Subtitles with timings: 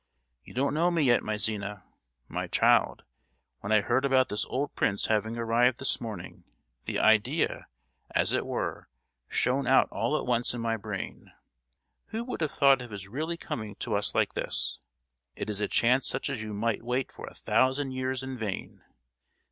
[0.43, 1.83] You don't know me yet, my Zina.
[2.27, 3.03] My child,
[3.59, 6.43] when I heard about this old prince having arrived this morning,
[6.85, 7.67] the idea,
[8.09, 8.89] as it were,
[9.29, 11.31] shone out all at once in my brain!
[12.07, 14.79] Who would have thought of his really coming to us like this!
[15.35, 18.81] It is a chance such as you might wait for a thousand years in vain.